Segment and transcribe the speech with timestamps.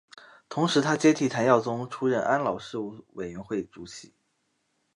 [0.49, 4.15] 同时他接替谭耀宗出任安老事务委员会主席。